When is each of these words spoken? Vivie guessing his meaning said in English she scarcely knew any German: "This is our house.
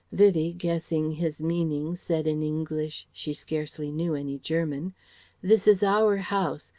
Vivie 0.11 0.51
guessing 0.51 1.11
his 1.11 1.43
meaning 1.43 1.95
said 1.95 2.25
in 2.25 2.41
English 2.41 3.07
she 3.13 3.33
scarcely 3.33 3.91
knew 3.91 4.15
any 4.15 4.39
German: 4.39 4.95
"This 5.43 5.67
is 5.67 5.83
our 5.83 6.17
house. 6.17 6.69